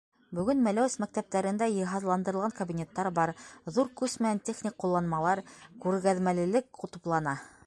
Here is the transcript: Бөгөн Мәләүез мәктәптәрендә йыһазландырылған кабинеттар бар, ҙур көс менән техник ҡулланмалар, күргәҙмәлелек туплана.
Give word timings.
Бөгөн 0.37 0.61
Мәләүез 0.67 0.95
мәктәптәрендә 1.03 1.67
йыһазландырылған 1.73 2.55
кабинеттар 2.61 3.11
бар, 3.19 3.35
ҙур 3.77 3.93
көс 4.03 4.19
менән 4.25 4.45
техник 4.51 4.81
ҡулланмалар, 4.85 5.45
күргәҙмәлелек 5.87 6.87
туплана. 6.97 7.43